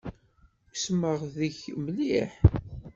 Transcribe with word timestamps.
Usmeɣ 0.73 1.15
deg-k 1.37 1.61
mliḥ 1.83 2.31